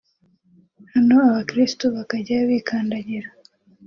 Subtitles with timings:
[0.93, 3.29] hano abakristo bakajyayo bikandagira